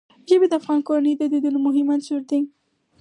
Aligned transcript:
ژبې 0.29 0.47
د 0.49 0.53
افغان 0.59 0.79
کورنیو 0.87 1.19
د 1.21 1.23
دودونو 1.31 1.59
مهم 1.67 1.87
عنصر 1.93 2.21
دی. 2.29 2.41